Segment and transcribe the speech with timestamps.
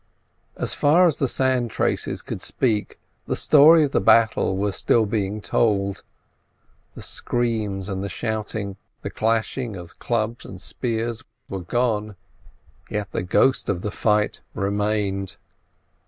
[0.57, 5.05] As far as the sand traces could speak, the story of the battle was still
[5.05, 6.01] being told;
[6.95, 12.15] the screams and the shouting, the clashing of clubs and spears were gone,
[12.89, 15.37] yet the ghost of the fight remained.